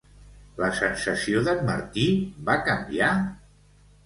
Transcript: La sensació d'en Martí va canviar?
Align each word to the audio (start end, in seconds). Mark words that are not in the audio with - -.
La 0.61 0.69
sensació 0.79 1.43
d'en 1.49 1.61
Martí 1.67 2.07
va 2.49 2.57
canviar? 2.71 3.13